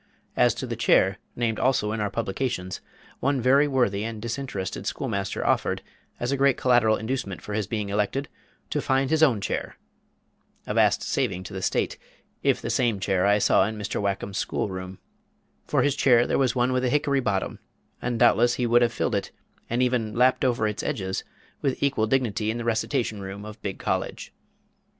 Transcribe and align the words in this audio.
As 0.35 0.55
to 0.55 0.65
the 0.65 0.75
"chair" 0.75 1.19
named 1.35 1.59
also 1.59 1.91
in 1.91 1.99
our 1.99 2.09
publications, 2.09 2.81
one 3.19 3.39
very 3.39 3.67
worthy 3.67 4.03
and 4.03 4.19
disinterested 4.19 4.87
schoolmaster 4.87 5.45
offered, 5.45 5.83
as 6.19 6.31
a 6.31 6.37
great 6.37 6.57
collateral 6.57 6.97
inducement 6.97 7.39
for 7.39 7.53
his 7.53 7.67
being 7.67 7.89
elected, 7.89 8.27
"to 8.71 8.81
find 8.81 9.11
his 9.11 9.21
own 9.21 9.39
chair!" 9.41 9.77
a 10.65 10.73
vast 10.73 11.03
saving 11.03 11.43
to 11.43 11.53
the 11.53 11.61
State, 11.61 11.99
if 12.41 12.59
the 12.59 12.71
same 12.71 12.99
chair 12.99 13.27
I 13.27 13.37
saw 13.37 13.63
in 13.67 13.77
Mr. 13.77 14.01
Whackum's 14.01 14.39
school 14.39 14.69
room. 14.69 14.97
For 15.67 15.83
his 15.83 15.95
chair 15.95 16.25
there 16.25 16.39
was 16.39 16.55
one 16.55 16.73
with 16.73 16.83
a 16.83 16.89
hickory 16.89 17.19
bottom; 17.19 17.59
and 18.01 18.17
doubtless 18.17 18.55
he 18.55 18.65
would 18.65 18.81
have 18.81 18.91
filled 18.91 19.13
it, 19.13 19.29
and 19.69 19.83
even 19.83 20.15
lapped 20.15 20.43
over 20.43 20.67
its 20.67 20.81
edges, 20.81 21.23
with 21.61 21.77
equal 21.83 22.07
dignity 22.07 22.49
in 22.49 22.57
the 22.57 22.63
recitation 22.65 23.21
room 23.21 23.45
of 23.45 23.61
Big 23.61 23.77
College. 23.77 24.33